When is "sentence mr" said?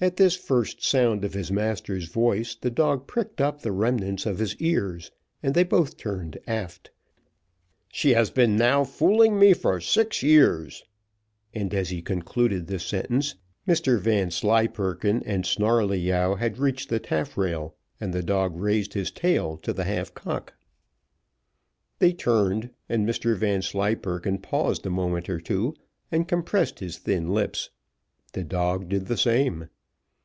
12.86-13.98